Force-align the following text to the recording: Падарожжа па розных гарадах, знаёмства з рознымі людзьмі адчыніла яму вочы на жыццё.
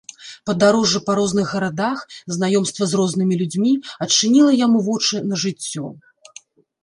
Падарожжа 0.49 0.99
па 1.07 1.13
розных 1.19 1.51
гарадах, 1.57 1.99
знаёмства 2.37 2.83
з 2.93 2.99
рознымі 3.01 3.35
людзьмі 3.41 3.73
адчыніла 4.05 4.51
яму 4.65 4.79
вочы 4.87 5.15
на 5.33 5.43
жыццё. 5.43 5.85